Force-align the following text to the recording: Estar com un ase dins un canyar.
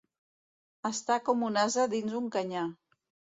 Estar 0.89 1.17
com 1.27 1.43
un 1.49 1.59
ase 1.65 1.85
dins 1.93 2.17
un 2.23 2.33
canyar. 2.39 2.65